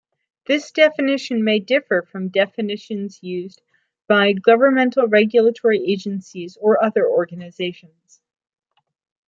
This 0.47 0.71
definition 0.71 1.43
may 1.43 1.59
differ 1.59 2.01
from 2.01 2.29
definitions 2.29 3.19
used 3.21 3.61
by 4.07 4.33
governmental 4.33 5.05
regulatory 5.07 5.77
agencies 5.85 6.57
or 6.59 6.83
other 6.83 7.07
organizations. 7.07 8.19